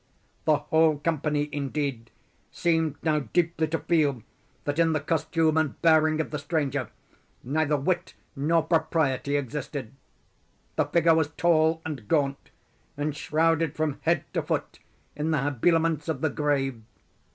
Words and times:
The 0.45 0.57
whole 0.57 0.97
company, 0.97 1.47
indeed, 1.51 2.09
seemed 2.51 2.95
now 3.03 3.19
deeply 3.19 3.67
to 3.67 3.77
feel 3.77 4.23
that 4.63 4.79
in 4.79 4.93
the 4.93 4.99
costume 4.99 5.57
and 5.57 5.79
bearing 5.83 6.19
of 6.19 6.31
the 6.31 6.39
stranger 6.39 6.89
neither 7.43 7.77
wit 7.77 8.15
nor 8.35 8.63
propriety 8.63 9.37
existed. 9.37 9.91
The 10.75 10.85
figure 10.85 11.13
was 11.13 11.27
tall 11.37 11.83
and 11.85 12.07
gaunt, 12.07 12.49
and 12.97 13.15
shrouded 13.15 13.75
from 13.75 13.99
head 14.01 14.23
to 14.33 14.41
foot 14.41 14.79
in 15.15 15.29
the 15.29 15.43
habiliments 15.43 16.09
of 16.09 16.21
the 16.21 16.31
grave. 16.31 16.81